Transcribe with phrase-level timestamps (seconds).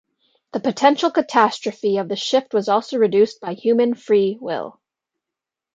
[0.53, 4.79] The potential catastrophe of the shift was also reduced by human free will.